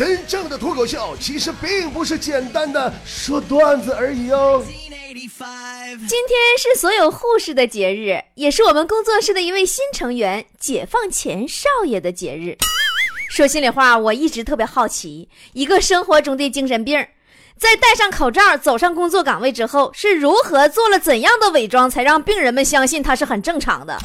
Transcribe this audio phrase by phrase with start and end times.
[0.00, 4.64] 真正的脱口秀其实并不是简单的说段子而已哦。
[4.64, 12.56] 今天是所有护士的节日，也是我们工作室的一位新成员解放前少爷的节日。
[13.28, 16.98] 说心里话，我一直特别好奇，一个生活中的精神病，
[17.58, 23.98] 在戴上口罩走上工作岗位之后，是如何做了怎样的伪装，才让病人们相信他是很正常的？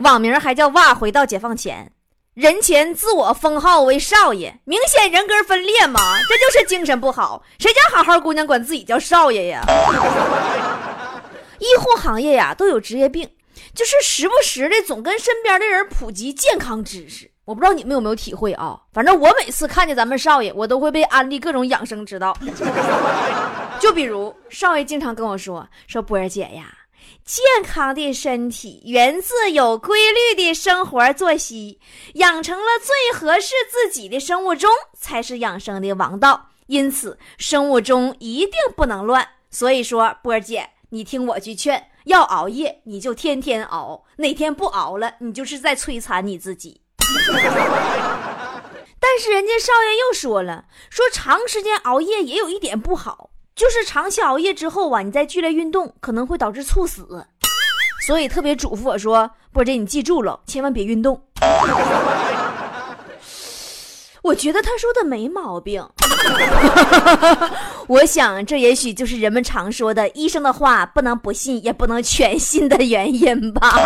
[0.00, 1.90] 网名还叫“哇”，回到解放前。
[2.34, 6.00] 人前自我封号为少爷，明显人格分裂嘛？
[6.28, 7.42] 这就是精神不好。
[7.58, 9.64] 谁家好好姑娘管自己叫少爷呀？
[11.58, 13.28] 医护行业呀都有职业病，
[13.74, 17.28] 就是时不时的总跟身边的人普及健康知识。
[17.44, 18.78] 我不知道你们有没有体会啊？
[18.92, 22.36] 反正我每次看见咱们少爷，我都会被安利各种养生之道。
[23.80, 26.72] 就比如少爷经常跟我说：“说波儿姐呀。”
[27.24, 31.80] 健康的身体源自有规律的生活作息，
[32.14, 36.48] 养成了最合适自己的生物钟，才是养生的王道。
[36.66, 39.28] 因此，生物钟一定不能乱。
[39.50, 46.80] 所以说，波儿姐，你听我句劝，要熬夜你就天天熬，哪天不熬了，你就是在摧残你自己。
[49.02, 53.30] 但是人家少爷又说了，说长时间熬夜也有一点不好。
[53.60, 57.06] 就是长期熬夜之后啊，你再剧烈运动可能会导致猝死，
[58.06, 61.22] 所以特别嘱咐我说：“波姐，你记住了，千万别运动。”
[64.22, 65.86] 我觉得他说的没毛病。
[67.86, 73.76] 我想这也许就是人们常说的“医生的话不能不信，也不能全信”的原因吧。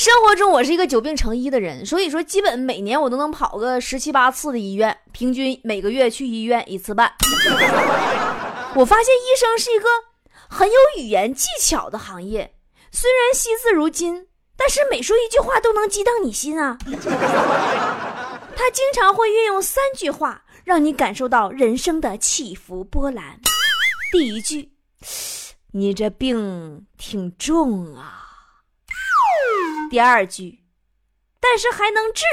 [0.00, 7.12] 生活中，我是一个久病成医的人，所以说基本每年我都能跑个十七八次的医院，平均每个月去医院一次半。
[8.76, 9.86] 我发现医生是一个
[10.48, 12.54] 很有语言技巧的行业，
[12.90, 16.78] 虽然惜字如金，但是每说一句话都能激荡你心啊。
[18.56, 23.38] 他经常会运用三句话，让你感受到人生的起伏波澜。
[24.10, 24.70] 第一句，
[25.72, 28.16] 你这病挺重啊。
[29.90, 30.60] 第二句，
[31.40, 32.24] 但是还能治。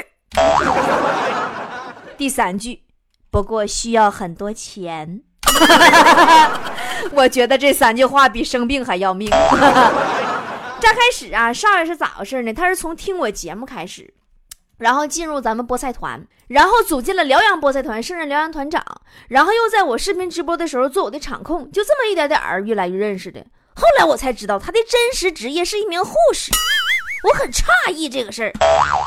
[2.16, 2.84] 第三句，
[3.32, 5.24] 不过需要很多钱。
[7.14, 9.28] 我觉得这三句话比生病还要命。
[10.80, 12.54] 乍开始啊，少爷是咋回事呢？
[12.54, 14.14] 他是从听我节目开始，
[14.78, 18.86] 然后进入咱们菠菜团，然后组建了辽阳菠菜团，升任辽阳团长，
[19.30, 23.44] 然后又在我视频直播的时候做我的场控，就这么一点点儿越来越认识的。
[23.76, 26.52] 后来我才知道，他的真实职业是一名护士。
[27.24, 28.54] 我很诧异这个事儿，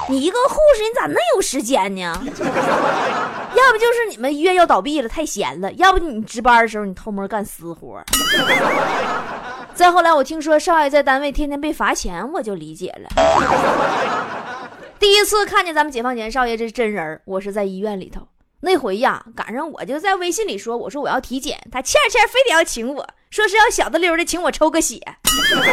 [0.09, 2.13] 你一个护士，你咋那有时间呢？
[3.55, 8.03] 要不就是你们医院要倒闭了，太闲了；要不你值班的时候你偷摸干私活。
[9.75, 13.09] 再后来，我听说少爷在单位天天被罚钱，我就理解了。
[14.99, 18.27] 第一次看见咱们解放前少爷这真人，我是在医院里头。
[18.63, 23.09] 那回呀，赶上我就在微信里说，我说我要体检，他欠欠非得要请我。
[23.31, 25.01] 说是要小的溜的请我抽个血，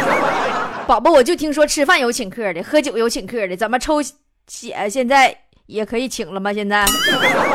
[0.86, 4.00] 宝宝，我就听说吃饭有请客的，喝酒有请客的，怎么抽
[4.46, 6.52] 血现在也可以请了吗？
[6.54, 6.86] 现在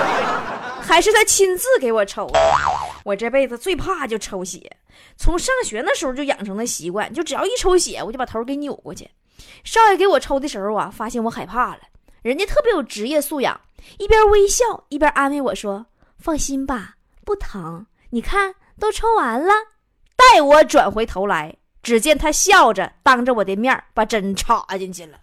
[0.84, 2.30] 还是他亲自给我抽。
[3.06, 4.78] 我这辈子最怕就抽血，
[5.18, 9.10] 从上学那时候就养成了习惯，就只要一抽血，我就把头给扭过去。
[9.64, 11.80] 少爷给我抽的时候啊，发现我害怕了，
[12.24, 13.60] 人家特别有职业素养，
[13.98, 16.96] 一边微笑一边安慰我说：“放心吧，
[17.26, 19.52] 不疼，你看都抽完了。”
[20.16, 25.20] 待我转回头来，只见他笑着当着我的面把针插进去了。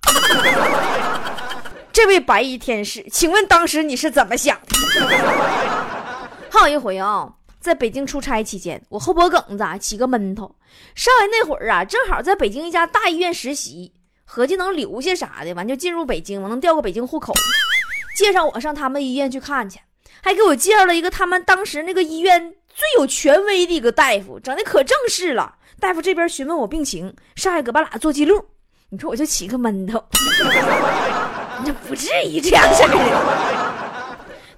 [1.90, 4.76] 这位白衣天使，请问当时你是怎么想的？
[6.52, 10.54] 还有一回啊，在北京出差期间，我后脖梗子起个闷头。
[10.94, 13.94] 少爷那会儿啊，正好在北京一家大医院实习，
[14.32, 17.34] 合计能留下啥的，完就进入北京，能调个北京户口，
[18.16, 19.80] 介绍我上他们医院去看去，
[20.22, 22.54] 还给我介绍了一个他们当时那个医院。
[22.72, 25.56] 最有权威的一个大夫，整的可正式了。
[25.80, 28.42] 大夫这边询问我病情，上来搁把俩做记录。
[28.90, 30.02] 你说我就起个闷头，
[31.66, 32.96] 那不至于这样式的。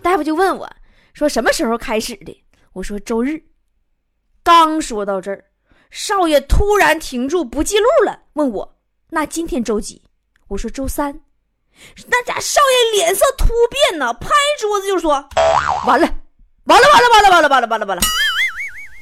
[0.02, 0.70] 大夫就问我，
[1.14, 2.44] 说什么时候开始的？
[2.74, 3.42] 我说周日。
[4.44, 5.46] 刚说到这儿，
[5.90, 8.71] 少爷突然停住不记录了，问我
[9.14, 10.00] 那今天周几？
[10.48, 11.20] 我说周三。
[12.06, 15.28] 那家少爷脸色突变呢，拍桌子就说
[15.86, 16.08] ：“完了。”
[16.64, 18.02] 完了完了完了完了完了完了完了！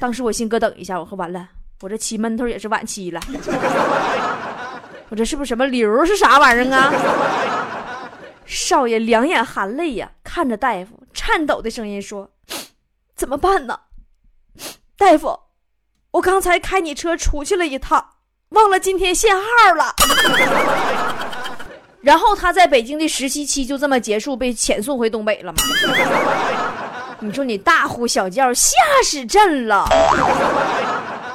[0.00, 1.48] 当时我心咯噔一下，我说完了，
[1.80, 3.20] 我这起闷头也是晚期了。
[5.10, 6.04] 我这是不是什么瘤？
[6.04, 8.10] 是啥玩意儿啊？
[8.46, 12.32] 少爷两眼含泪呀，看着大夫，颤抖的声音说
[13.14, 13.78] ：“怎么办呢？
[14.96, 15.38] 大夫，
[16.10, 18.14] 我刚才开你车出去了一趟，
[18.50, 19.94] 忘了今天限号了。
[22.00, 25.58] ”然后他在北京的实习期就这么结束，被遣送回东北了吗？
[27.20, 29.84] 你说你大呼小叫，吓死朕了！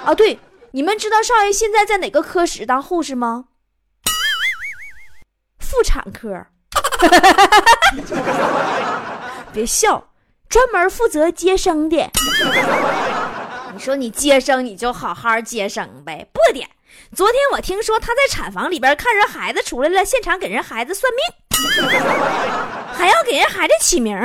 [0.03, 0.39] 啊，对，
[0.71, 3.45] 你们知道少爷现在在哪个科室当护士吗？
[5.59, 6.47] 妇产科。
[9.53, 10.09] 别笑，
[10.50, 12.09] 专门负责接生的。
[13.73, 16.27] 你说你接生，你就好好接生呗。
[16.33, 16.67] 不点，
[17.15, 21.21] 昨天我听说他在产房里边看人孩子出来了，现场给人孩子算命，
[22.94, 24.18] 还要给人孩子起名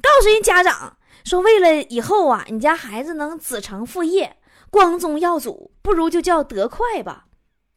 [0.00, 4.36] 告诉人家长说，为了以后啊，你家孩子能子承父业、
[4.70, 7.24] 光宗耀祖，不如就叫德快吧。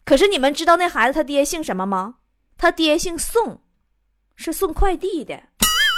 [0.06, 2.16] 可是你们知道那孩子他爹姓什么吗？
[2.58, 3.62] 他爹姓宋，
[4.36, 5.42] 是送快递的。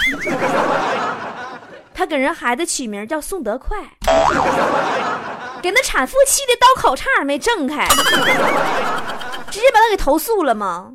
[1.94, 3.78] 他给人孩子起名叫宋德快，
[5.64, 7.88] 给那产妇气的刀口差点没挣开，
[9.50, 10.92] 直接把他给投诉了吗？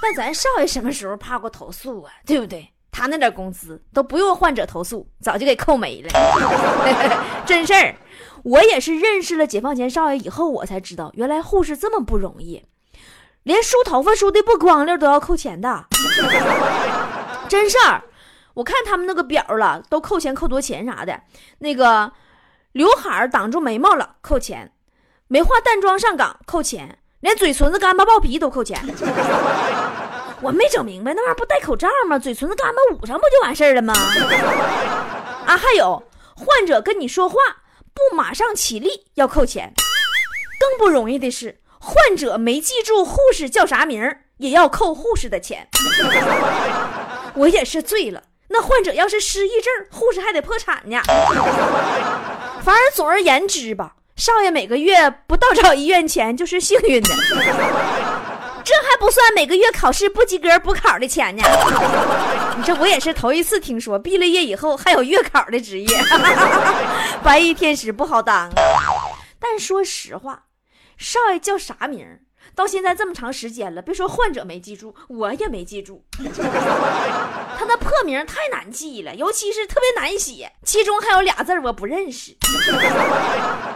[0.00, 2.12] 那咱少爷什么时候怕过投诉啊？
[2.24, 2.72] 对不对？
[2.92, 6.08] 他那点工资都不用患者投诉，早就给扣没了。
[7.44, 7.96] 真事儿，
[8.44, 12.64] 我也是认识了解放前少爷以后，我才知道原来护士这么不容易，
[13.42, 15.86] 连梳头发梳的不光溜都要扣钱的。
[17.48, 18.04] 真事儿。
[18.54, 21.20] 我看他们那个表了，都扣钱扣多钱啥的。
[21.58, 22.12] 那个
[22.72, 24.68] 刘海儿挡住眉毛了，扣钱；
[25.26, 26.86] 没化淡妆上岗，扣钱；
[27.20, 28.78] 连嘴唇子干巴爆皮都扣钱。
[30.40, 32.18] 我没整明白，那玩意儿不戴口罩吗？
[32.18, 33.92] 嘴唇子干巴捂上不就完事儿了吗？
[35.46, 36.02] 啊，还有
[36.36, 37.36] 患者跟你说话
[37.92, 39.72] 不马上起立要扣钱。
[40.60, 45.68] 更不容易的是，患者没记住护士叫啥名儿，也要扣护士的钱。
[47.34, 48.22] 我也是醉了。
[48.50, 51.00] 那患者要是失忆症，护士还得破产呢。
[52.68, 57.08] 反正总而言之吧，少爷每个月不到找医院钱就是幸运的。
[58.62, 61.42] 这还不算每个月考试不及格补考的钱呢。
[62.58, 65.88] 你这我也是头一次听说，毕了业以后还有月考的职业。
[67.24, 68.50] 白衣天使不好当啊。
[69.40, 70.42] 但说实话，
[70.98, 72.20] 少爷叫啥名儿？
[72.58, 76.02] 到现在这么长时间了，别说患者没记住，我也没记住。
[77.56, 82.36] 他那破名太难记了，尤其是特别难写，其中还有俩字我不认识。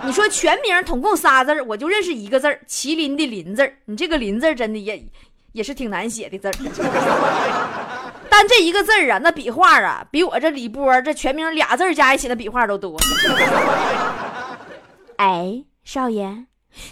[0.02, 5.00] 你说全名统共仨字我就认识一个字麒麟的麟字你这个麟字真的也
[5.52, 6.50] 也是挺难写的字
[8.28, 12.98] 但这一个字啊，那笔画啊，比我这李波这全名俩字加一起的笔画都多。
[15.18, 16.46] 哎，少爷。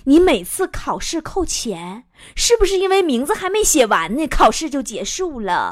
[0.05, 2.05] 你每次考试扣钱，
[2.35, 5.71] 是不是因为名字还没写完呢，考试就结束了？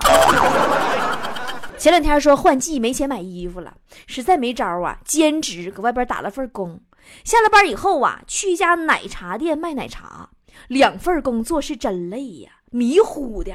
[1.78, 3.74] 前两天说换季没钱买衣服了，
[4.06, 6.80] 实在没招啊，兼职搁外边打了份工。
[7.24, 10.30] 下了班以后啊，去一家奶茶店卖奶茶，
[10.66, 13.52] 两份工作是真累呀，迷糊的。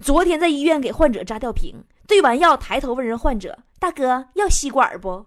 [0.00, 5.24] 昨天在医院给患者扎吊瓶，兑完药抬头问人患者：“大哥要吸管不？”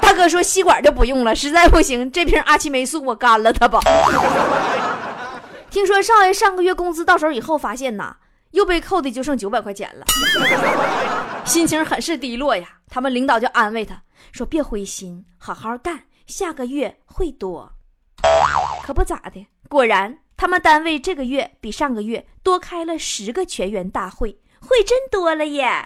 [0.00, 3.80] 大哥说：“吸管就不用了，实在不行，这瓶阿奇霉素我干了它吧。”
[5.70, 8.16] 听说少爷上个月工资到手以后，发现呐，
[8.52, 10.04] 又被扣的就剩九百块钱了，
[11.44, 12.68] 心情很是低落呀。
[12.88, 17.72] 他们领导就安慰他说：“别灰心，好好干，下个月会多。”
[18.84, 20.18] 可不咋的，果然。
[20.34, 25.82] 他们单位这个月比上个月多开了十个全员大会，会真多了耶！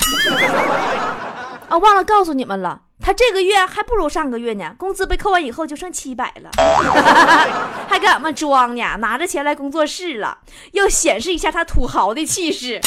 [1.68, 6.50] 啊， 忘了告诉你们了，他这个月还不如上个月呢，工资被扣完以后就剩七百了，
[7.88, 10.38] 还给俺们装呢，拿着钱来工作室了，
[10.72, 12.80] 要显示一下他土豪的气势。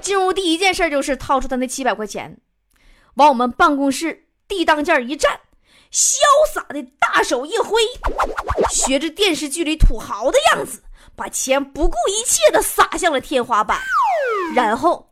[0.00, 2.38] 进屋第一件事就是掏出他那七百块钱，
[3.14, 5.40] 往我们办公室地当间一站。
[5.92, 6.18] 潇
[6.52, 7.80] 洒的大手一挥，
[8.68, 10.82] 学着电视剧里土豪的样子，
[11.16, 13.78] 把钱不顾一切的撒向了天花板，
[14.54, 15.10] 然后，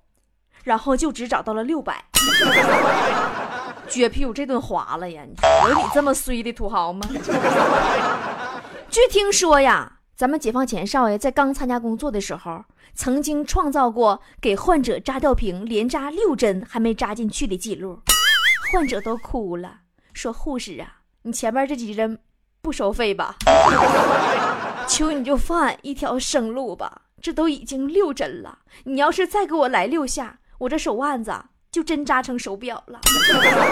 [0.64, 2.04] 然后就只找到了六百。
[3.88, 5.22] 撅屁股这顿划了呀！
[5.68, 7.06] 有你这么衰的土豪吗？
[8.88, 18.00] 据听说呀，咱们解放前少爷在刚参加工作的时候，曾经创造过给患者扎吊瓶连扎六针还没扎进去的记录，
[18.72, 19.80] 患者都哭了。
[20.14, 22.18] 说护士啊，你前面这几针
[22.62, 23.36] 不收费吧？
[24.92, 27.00] 求你就放俺一条生路吧！
[27.22, 31.34] 这都已经六针了，你要是再给我来六下，我这手腕子
[31.70, 33.00] 就真扎成手表了。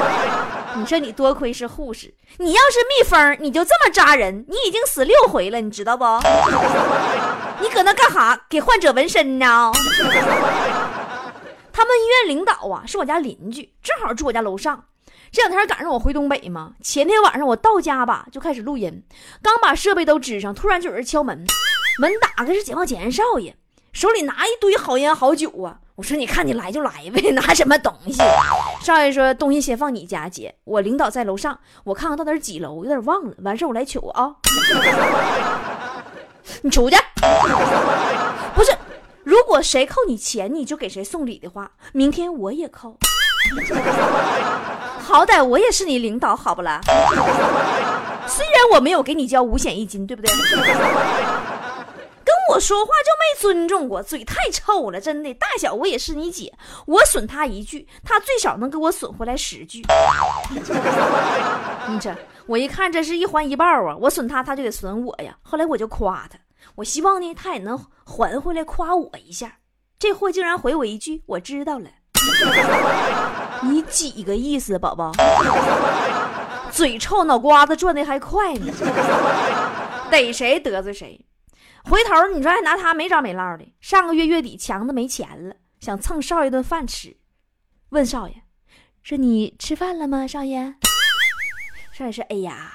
[0.77, 6.05] 你说你多亏是护士，你要是蜜蜂，你就这么扎人，你已经死六回了，你知道不？
[7.61, 8.47] 你搁那干哈？
[8.49, 9.71] 给患者纹身呢？
[11.71, 14.85] 他们医院领导啊，是我家邻居，正好住我家楼上。
[15.33, 19.03] 这两天赶上我回东北嘛，前天晚上我到家吧，就开始录音，
[19.41, 21.47] 刚把设备都支上，突然就有人敲门，
[22.01, 23.55] 门打开是解放前少爷，
[23.93, 25.79] 手里拿一堆好烟好酒啊。
[25.95, 28.23] 我说你看你来就来呗， 拿什么东西？
[28.83, 33.35] 少爷说东西先放你家姐，我领导在楼上，我看看到底几楼，有点忘了。
[33.45, 34.35] 完事我来取啊。
[36.63, 36.97] 你出去。
[38.55, 38.73] 不是，
[39.23, 42.97] 如果谁扣你钱，你就给谁送礼的话，明天我也扣。
[45.01, 46.81] 好歹我也是你领导，好不啦？
[48.27, 50.33] 虽然我没有给你交五险一金，对不对？
[52.23, 55.35] 跟我说话就没尊重过，嘴太臭了，真的。
[55.35, 56.53] 大小我也是你姐，
[56.87, 59.83] 我损他一句，他最少能给我损回来十句。
[61.89, 62.15] 你这，
[62.47, 63.97] 我一看这是一还一报啊！
[64.01, 65.37] 我损他，他就得损我呀。
[65.43, 66.39] 后来我就夸他，
[66.77, 69.57] 我希望呢，他也能还回来夸我一下。
[69.99, 71.87] 这货竟然回我一句：“我知道了。”
[73.63, 75.13] 你几个意思，宝宝？
[76.73, 78.73] 嘴臭，脑瓜子转的还快呢，
[80.11, 81.27] 逮谁得罪谁。
[81.85, 83.67] 回头你说还拿他没着没落的。
[83.81, 87.17] 上个月月底强子没钱了，想蹭少爷顿饭吃，
[87.89, 88.35] 问少爷
[89.03, 90.75] 说：“你吃饭了吗？”少爷，
[91.93, 92.73] 少爷说：“哎呀，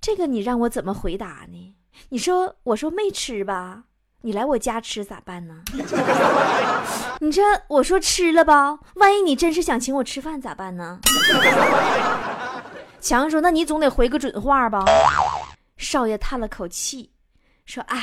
[0.00, 1.74] 这个你让我怎么回答呢？
[2.10, 3.84] 你说，我说没吃吧。”
[4.20, 5.62] 你来我家吃咋办呢？
[7.20, 11.00] 你这我说吃了吧，万一你真是想请我吃饭咋办呢？
[13.00, 14.84] 强说：“那你总得回个准话吧。”
[15.76, 17.12] 少爷叹了口气，
[17.64, 18.00] 说：“哎，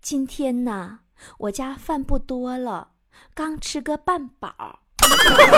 [0.00, 0.98] 今天呢，
[1.38, 2.88] 我家饭不多了，
[3.34, 4.80] 刚吃个半饱。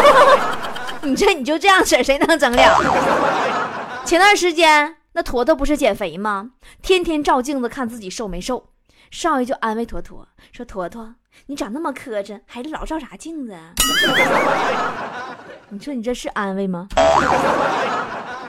[1.03, 4.03] 你这你就这样式谁能整了？
[4.05, 6.51] 前段时间那坨坨不是减肥吗？
[6.83, 8.71] 天天照镜子看自己瘦没瘦。”
[9.11, 11.15] 少爷就安慰坨坨说：“坨坨，
[11.47, 13.73] 你长那么磕碜，还老照啥镜子啊？
[15.71, 16.89] 你说你这是安慰吗？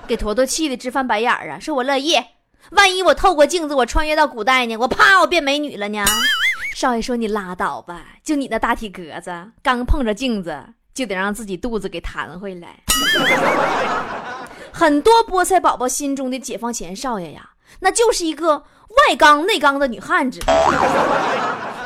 [0.08, 1.60] 给坨坨气的直翻白眼儿啊！
[1.60, 2.18] 说我乐意，
[2.72, 4.76] 万一我透过镜子我穿越到古代呢？
[4.78, 6.04] 我啪我变美女了呢？”
[6.76, 12.80] 少爷说：“你拉倒吧，就你那大体格子，刚碰着镜子就得让自己肚子给弹回来。
[14.72, 18.66] 很多菠菜宝宝心中的解放前少爷呀，那就是一个。”
[19.08, 20.40] 外刚内刚的女汉子，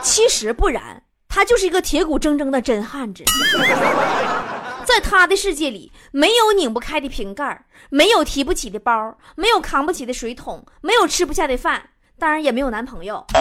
[0.04, 3.24] 其实不然，他就是一个铁骨铮铮的真汉子。
[4.86, 13.26] 在他的世界里，没有拧不开的瓶盖，没有提不起的包，没有扛不起的水桶，没有吃不下的饭，当然也没有男朋友。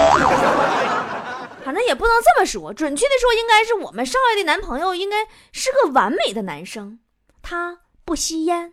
[1.65, 7.01] 反正也不能这么说，准确的说，应该是我们少爷的男朋友应该是个完美的男生。
[7.43, 8.73] 他不吸烟，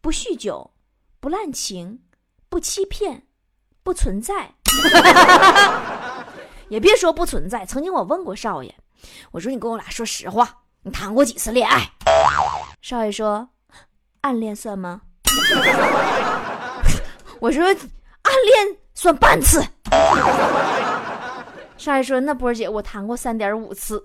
[0.00, 0.72] 不酗酒，
[1.20, 2.00] 不滥情，
[2.48, 3.22] 不欺骗。
[3.84, 4.54] 不存在，
[6.72, 7.66] 也别说不存在。
[7.66, 8.74] 曾经我问过少爷，
[9.30, 10.48] 我说你跟我俩说实话，
[10.84, 11.86] 你谈过几次恋爱？
[12.80, 13.46] 少爷说，
[14.22, 15.02] 暗恋算吗？
[17.40, 19.62] 我说暗恋算半次。
[21.76, 24.02] 少爷说，那波儿姐我谈过三点五次。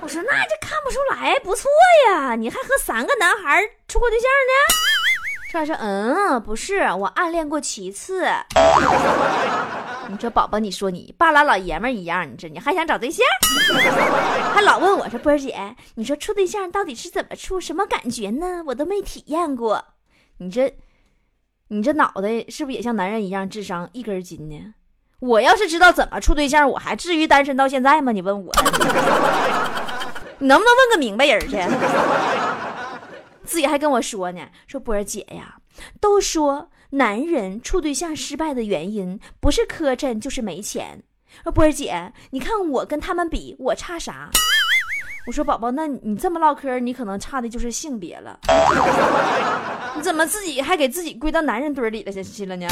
[0.00, 1.68] 我说那这看不出来，不错
[2.08, 5.50] 呀，你还和三个男孩处过对象呢？
[5.50, 8.28] 少爷说：“嗯，不是，我暗恋过七次。
[10.14, 13.26] 你说宝宝，你说你半拉老爷们一样，你这你还想找对象？
[14.54, 18.62] 还老问我说波儿姐，你说处对象到底是怎么处，什么感觉呢？
[18.68, 19.84] 我都没体验过。
[20.38, 20.72] 你这，
[21.66, 24.74] 你这脑袋是不是也像男人一样，智商一根筋呢？
[25.18, 28.12] 我要是知道怎么处对象，我还至于单身到现在吗？
[28.12, 28.52] 你问我，
[30.38, 31.56] 你能不能问个明白人去？”
[33.42, 35.56] 自己还跟我说呢，说波儿姐呀，
[36.00, 41.02] 都说男人处对象失败的原因不是磕碜就是没钱。
[41.52, 44.30] 波儿姐，你看我跟他们比，我差啥？
[45.26, 48.38] 我说宝宝，那你这么唠嗑，你可能差的就是性别了。
[49.96, 52.68] 你怎么自己还给自己归到男人堆里了去了呢？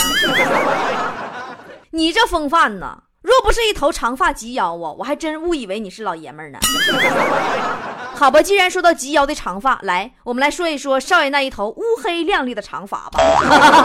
[1.91, 3.03] 你这风范呢？
[3.23, 6.59] 若不是一头长发及腰啊，我还真误以为你是老爷们儿呢。
[8.15, 13.19] 好吧，既然说到及腰的长发，来，我们来说一说少爷那一头乌黑亮丽的长发吧。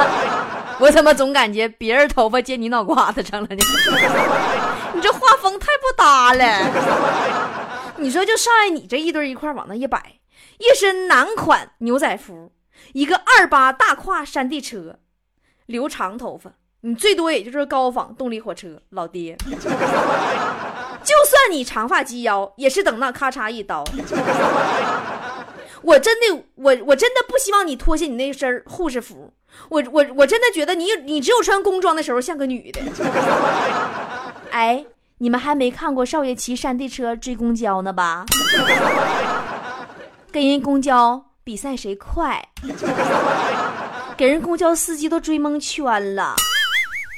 [0.79, 3.57] 我怎么总感觉别人头发接你脑瓜子上了呢？
[4.93, 7.93] 你这画风太不搭了。
[7.97, 10.19] 你说，就少爷你这一堆一块往那一摆，
[10.59, 12.51] 一身男款牛仔服，
[12.93, 14.99] 一个二八大胯山地车，
[15.65, 16.51] 留长头发。
[16.81, 19.35] 你最多也就是高仿动力火车，老爹。
[21.03, 23.83] 就算你长发及腰，也是等那咔嚓一刀。
[25.81, 29.31] 我真的，我我真的不希望你脱下你那身护士服。
[29.69, 32.81] 我我我真的觉得你你只有穿工装的时候像个女的。
[34.51, 34.85] 哎，
[35.19, 38.25] 你们还没看过少爷骑山地车追公交呢吧？
[40.31, 42.49] 跟人公交比赛谁快，
[44.17, 46.35] 给人公交司机都追蒙圈了。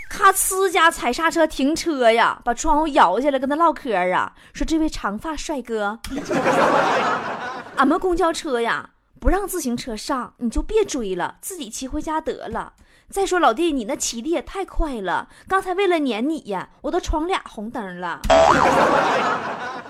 [0.10, 6.00] 咔呲家踩刹车停车呀，把窗户摇下来跟他唠嗑啊，说这位长发帅哥，
[7.78, 8.90] 俺们公交车呀
[9.20, 12.74] 不让自行车上，你就别追了，自己骑回家得了。
[13.10, 18.20] 再说老弟，你那骑的也太快了，刚才为了撵你呀，我都闯俩红灯了。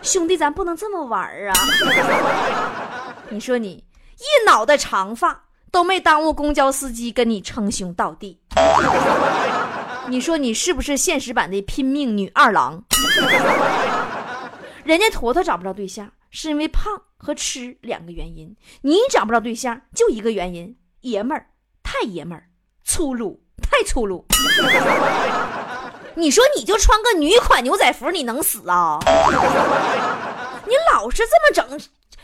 [0.02, 1.54] 兄弟，咱不能这么玩啊！
[3.30, 3.84] 你说你
[4.18, 8.40] 一脑袋长发都没耽误公交司机跟你称兄道弟。
[10.10, 12.84] 你说你是不是现实版的拼命女二郎？
[14.84, 21.46] 人家坨坨找不着对象，是因为胖和吃两个原因；你找不着对象，就一个原因，爷们儿
[21.84, 22.46] 太爷们儿，
[22.84, 24.26] 粗鲁太粗鲁。
[26.16, 28.98] 你说你就穿个女款牛仔服，你能死啊？
[30.66, 31.80] 你老是这么整，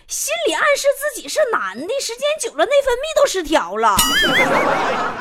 [0.08, 3.96] 心里暗示自己是男的，时间久了内分泌都失调了。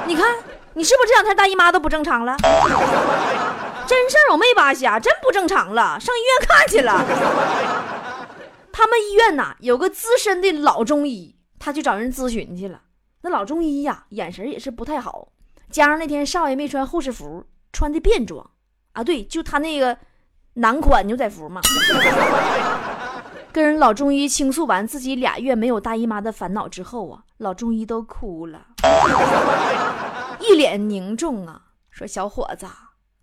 [0.06, 0.35] 你看。
[0.75, 2.37] 你是不是这两天大姨妈都不正常了？
[3.87, 7.04] 真事儿，我没扒瞎，真不正常了，上医院看去了。
[8.73, 12.81] 他们医院呐有个资深的老中医，他去找人咨询去了。
[13.21, 15.28] 那老中医呀，眼神也是不太好，
[15.71, 18.50] 加上那天少爷没穿护士服，穿的便装
[18.95, 19.97] 啊，对，就他那个
[20.54, 21.61] 男款牛仔服嘛。
[23.52, 28.61] 跟人老中医倾诉完自己俩月没有大姨妈的烦恼之后啊，老中医都哭了。
[30.48, 31.60] 一脸凝重啊，
[31.90, 32.66] 说：“小伙子，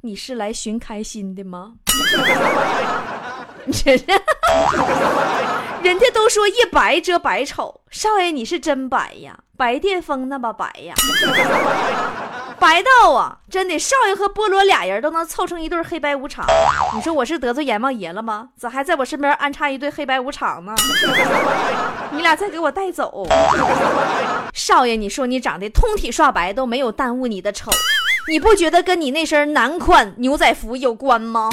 [0.01, 1.73] 你是来寻开心的吗？”
[3.71, 4.05] 这是，
[5.83, 10.95] 人家都说一白遮百丑，少爷你是真白呀，白癜风那么白呀，
[12.61, 16.45] 白道啊，真的，少爷和菠萝俩人都能凑成一对黑白无常。
[16.93, 18.49] 你说我是得罪阎王爷了吗？
[18.55, 20.71] 咋还在我身边安插一对黑白无常呢？
[22.11, 23.27] 你俩再给我带走。
[24.53, 27.71] 少爷，你说你长得通体刷白都没有耽误你的丑，
[28.27, 31.49] 你不觉得跟你那身男款牛仔服有关吗？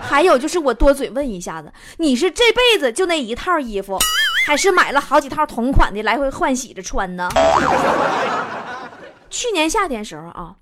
[0.00, 3.98] 还有就是我多嘴问一下子，你是这辈子就那一套衣服，
[4.46, 7.28] 还是买了好几套同款的来回换洗着穿呢？
[9.28, 10.56] 去年夏天时候啊，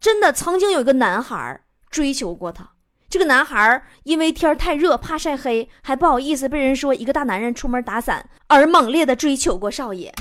[0.00, 2.70] 真的曾经有一个男孩追求过她。
[3.08, 10.12] 这个男孩因为天太热，怕晒黑，还不好意思被人说一个大男人出门打伞，而猛烈的追求过少爷。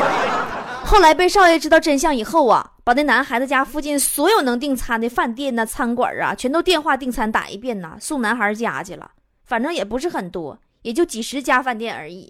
[0.84, 9.10] 后来被少爷知道真相以后啊，把那男孩子家附近所有能订餐的饭店呐、餐馆啊，全都电话订餐打一遍呐，送男孩家去了。
[9.46, 12.28] 反正也不是很多，也就几十家饭店而已。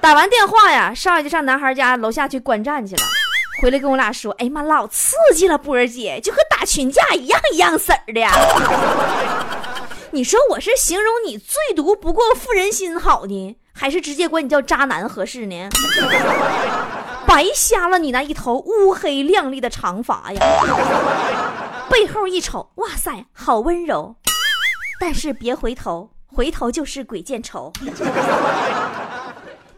[0.00, 3.02] 打完电话呀，少爷就上男孩家楼下去观战去了。
[3.60, 8.20] 回来跟我俩说：“哎呀妈，老刺激了，波儿姐就和打群架一样一样色儿的。
[10.12, 15.68] 你说我是形容你最毒不过妇人心好呢，还是直接管你叫渣男合适呢？
[17.28, 20.40] 白瞎了你那一头乌黑亮丽的长发呀！
[21.90, 24.16] 背后一瞅，哇塞，好温柔，
[24.98, 27.72] 但是别回头，回头就是鬼见愁。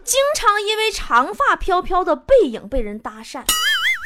[0.05, 3.43] 经常因为长发飘飘的背影被人搭讪。”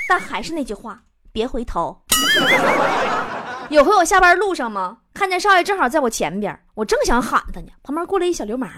[0.09, 2.03] 但还是那句话，别回头。
[3.71, 4.99] 有回我下班路上吗？
[5.13, 8.69] 看见少爷正好在我前边，我正想喊他呢，旁边过来一小流氓，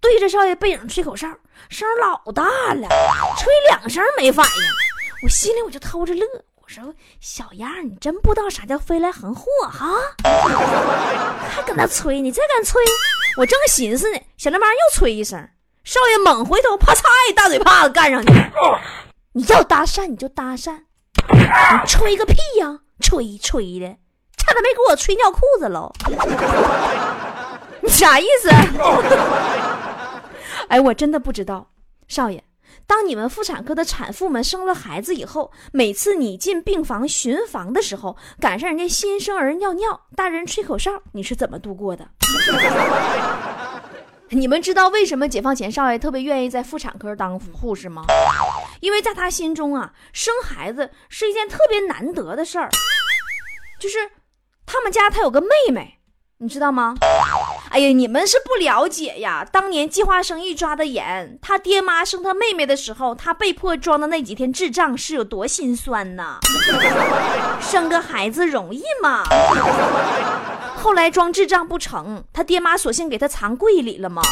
[0.00, 1.26] 对着少爷背影吹口哨，
[1.68, 2.86] 声老大了，
[3.38, 4.62] 吹两声没反应。
[5.24, 6.24] 我心里我就偷着乐，
[6.62, 9.88] 我说小样你真不知道啥叫飞来横祸哈，
[11.50, 12.80] 还搁那吹，你再敢吹，
[13.38, 15.48] 我正寻思呢，小流氓又吹一声，
[15.88, 18.30] 少爷猛回头，啪嚓一大嘴巴子干上去。
[19.32, 20.80] 你要搭讪你就搭讪，
[21.32, 22.80] 你吹个屁呀！
[23.00, 23.86] 吹吹的，
[24.36, 25.90] 差点没给我吹尿裤子喽！
[27.80, 28.50] 你啥意思？
[30.68, 31.70] 哎，我真的不知道，
[32.06, 32.44] 少爷，
[32.86, 42.06] 当你们妇产科的产妇们生了孩子以后，每次你进病房巡房的时候，赶上人家新生儿尿尿，大人吹口哨，你是怎么度过的？
[44.30, 48.02] 你们知道为什么解放前少爷特别愿意在妇产科当护士吗？
[48.80, 52.68] 因为在他心中啊，生孩子是一件特别难得的事儿。
[53.80, 54.10] 就是
[54.66, 55.98] 他们家他有个妹妹，
[56.38, 56.94] 你知道吗？
[57.70, 59.46] 哎呀，你们是不了解呀。
[59.50, 66.38] 当年计划生育抓的严，他爹妈生他妹妹的时候，他被迫装的那几天智障是有多心酸呐？
[67.60, 69.22] 生个孩子容易吗？
[70.88, 74.22] 后来装智障不成，他爹妈索性给他藏柜里了嘛？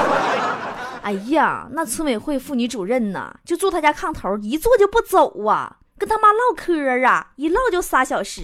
[1.04, 6.72] 哎呀，那村委会妇女主任呐，就坐他家炕头，一坐就不走啊，跟他妈唠嗑
[7.06, 8.40] 啊，一唠就仨小时。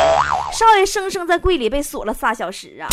[0.53, 2.87] 少爷生生在柜里被锁了仨小时啊，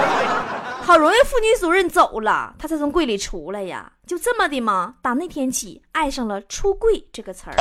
[0.80, 3.92] 好容易妇女主任走了，他才从柜里出来呀。
[4.06, 4.94] 就这么的吗？
[5.02, 7.56] 打那天起，爱上了“出柜”这个词儿。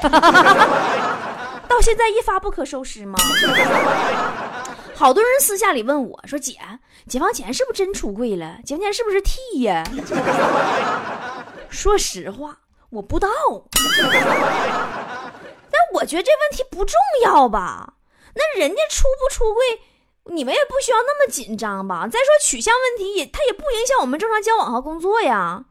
[0.00, 0.08] 到
[1.76, 3.18] 到现在一发不可收拾吗？
[5.00, 6.58] 好多人私下里问我说：“姐，
[7.08, 8.58] 解放前是不是真出柜了？
[8.66, 9.82] 解放前是不是 T 呀？”
[11.70, 12.58] 说实话，
[12.90, 13.32] 我不知道。
[15.72, 17.94] 但我觉得这问题不重要吧？
[18.34, 19.80] 那人家出不出柜，
[20.24, 22.06] 你们也不需要那么紧张吧？
[22.06, 25.64] 再说取向问题也，它也不影响我们正常交往和工作呀。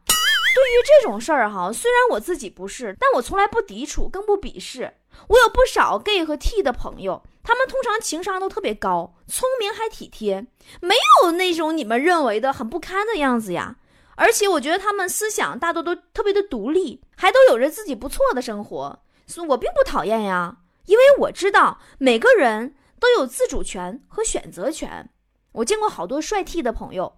[0.56, 4.94] 对于这种事儿哈，虽然我自己不是，但我从来不抵触，更不鄙视。
[5.28, 10.46] 我有不少 gay 和 T 的朋友，他们通常情商都特别高，聪明还体贴，
[10.80, 13.76] 没有那种你们认为的很不堪的样子呀。
[14.16, 20.58] 而且我觉得他们思想大多都特别的独立，还都有着自己不错的生活，所以我并不讨厌呀。
[20.86, 25.08] 因为我知道每个人都有自主权和选择权。
[25.52, 27.16] 我见过好多帅 T 的朋友。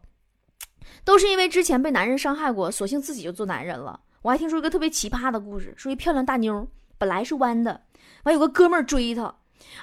[1.04, 4.00] 都是因为之前被男人伤害过，索性自己就做男人了。
[4.22, 7.82] 我还听说一个特别奇葩的故事，说一漂亮大妞本来是弯的，
[8.24, 9.34] 完有个哥们儿追她，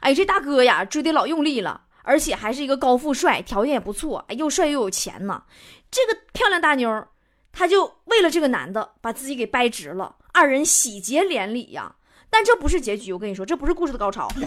[0.01, 5.43] 哎，这大哥呀追的老用力了，而且还是一个高富帅，条件也不错，哎，又帅又有钱呢。
[5.91, 7.07] 这个漂亮大妞，
[7.51, 11.95] 她就为了这个男的把自己给掰直了，二人喜结连理呀。
[12.29, 14.27] 但这不是结局，我跟你说，这不是故事的高潮。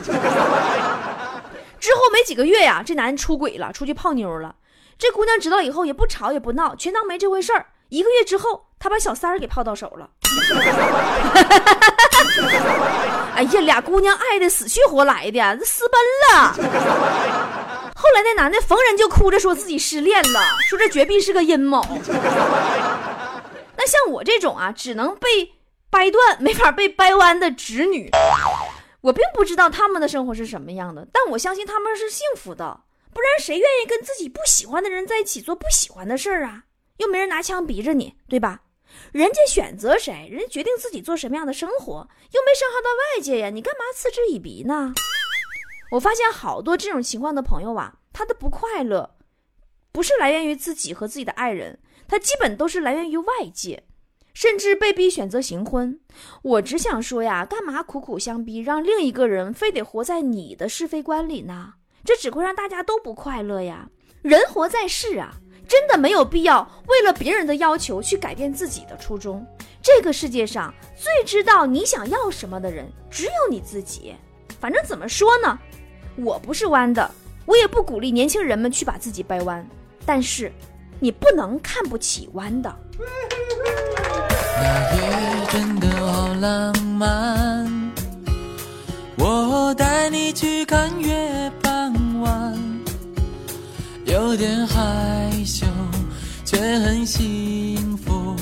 [1.81, 4.55] 之后没几个月呀，这男人出轨了，出去泡妞了。
[4.97, 7.67] 这姑娘知道以后也不吵也不闹，全当没这回事儿。
[7.89, 10.11] 一个月之后，她把小三儿给泡到手了。
[13.35, 16.01] 哎呀，俩姑娘爱的死去活来的，这私奔
[16.33, 16.53] 了。
[17.95, 21.85] 后来那男的逢人就哭着说自己失恋了，说这绝壁是个阴谋。
[23.77, 25.53] 那像我这种啊，只能被
[25.91, 28.11] 掰断没法被掰弯的直女，
[29.01, 32.81] 我并不知道他们的生活是什么样的，但我相信他们是幸福的。
[33.15, 36.63] 不然谁愿意跟自己不喜欢的人在一起做不喜欢的事儿啊？
[36.99, 38.61] 又没人拿枪逼着你，对吧？
[39.13, 44.95] 人家选择谁，人家决定自己做什么样的生活，又没伤害到外界呀，你干嘛嗤之以鼻呢？
[45.93, 49.17] 我发现好多这种情况的朋友啊，他的不快乐，
[49.93, 53.85] 不是来源于自己和自己的爱人，他基本都是来源于外界，
[54.33, 56.01] 甚至被逼选择行婚。
[56.43, 61.75] 我只想说呀，干嘛苦苦相逼，让另一个人非得活在你的是非观里呢？
[62.03, 63.91] 这只会让大家都不快乐呀！
[64.23, 65.37] 人活在世啊，
[65.69, 69.47] 真的没有必要为了别人的要求去改变自己的初衷。
[69.81, 74.15] 这个世界上最知道你想要什么的人，只有你自己。
[74.61, 75.59] 反正怎么说呢，
[76.17, 77.11] 我不是弯的，
[77.47, 79.67] 我也不鼓励年轻人们去把自己掰弯。
[80.05, 80.53] 但是，
[81.01, 82.73] 你不能看不起弯的。
[82.99, 87.93] 那夜真的好浪漫，
[89.17, 91.51] 我带你去看月。
[94.33, 95.67] 有点害羞，
[96.43, 98.35] 却很幸福。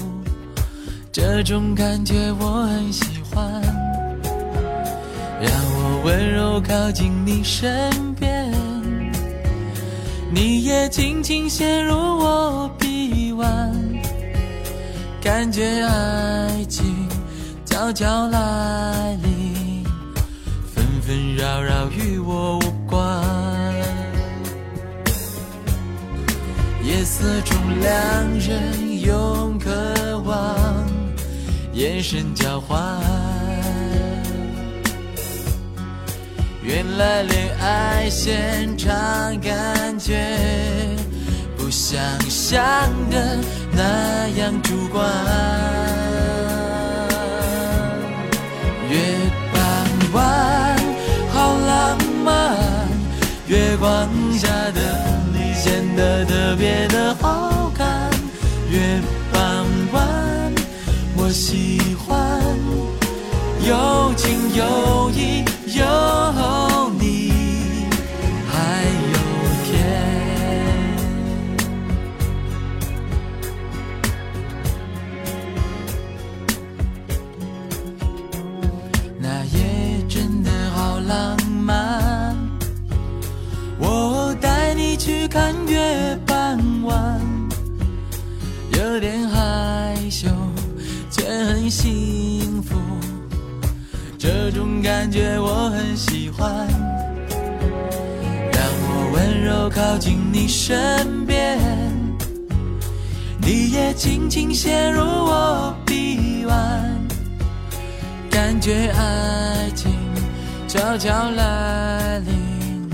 [1.10, 3.60] 这种感觉我很喜欢。
[5.40, 8.52] 让我温柔靠近你身边，
[10.32, 13.74] 你也轻轻陷入我臂弯，
[15.20, 17.08] 感觉爱情
[17.64, 19.84] 悄悄来临，
[20.72, 22.59] 纷纷扰扰与我
[27.20, 27.90] 色中，两
[28.38, 29.70] 人用渴
[30.24, 30.86] 望
[31.74, 32.98] 眼神交换。
[36.62, 38.90] 原来恋爱现场
[39.38, 40.96] 感觉
[41.58, 42.58] 不像想
[43.10, 43.38] 的
[43.70, 45.06] 那样主观。
[48.88, 48.96] 月
[49.52, 49.60] 傍
[50.14, 50.78] 晚，
[51.28, 52.56] 好浪漫，
[53.46, 55.09] 月光下的。
[56.24, 58.10] 特别的好看，
[58.70, 59.00] 月
[59.32, 60.52] 傍晚，
[61.16, 62.18] 我喜欢，
[63.66, 66.19] 有情有义有
[95.10, 96.68] 感觉我很喜欢。
[98.52, 101.58] 让我温柔靠近你身边，
[103.40, 106.56] 你也轻轻陷入我臂弯，
[108.30, 109.90] 感觉爱情
[110.68, 112.88] 悄悄来临，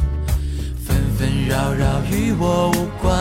[0.87, 3.13] 纷纷扰扰与我无关。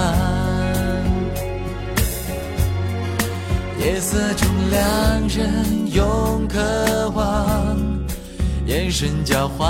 [3.77, 6.84] 夜色中，两人用渴望
[8.85, 9.67] 眼神交换。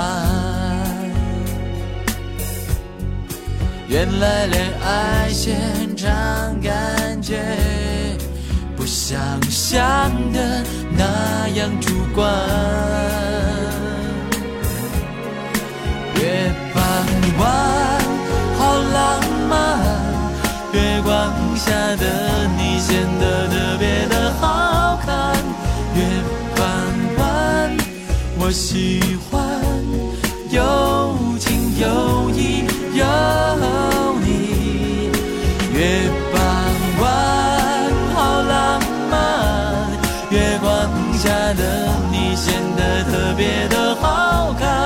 [3.88, 6.06] 原来恋爱现场
[6.60, 7.38] 感觉
[8.76, 9.80] 不像想
[10.34, 12.30] 的那样主观。
[16.16, 16.82] 月傍
[17.38, 17.98] 晚，
[18.58, 19.80] 好浪漫，
[20.74, 24.65] 月光下的你显得特别的好
[28.46, 29.42] 我喜欢
[30.50, 32.62] 有情有义
[32.94, 33.02] 有
[34.20, 35.10] 你。
[35.74, 36.40] 月半
[37.00, 37.04] 弯，
[38.14, 38.80] 好浪
[39.10, 39.90] 漫，
[40.30, 40.72] 月光
[41.18, 44.85] 下的你显得特别的好看。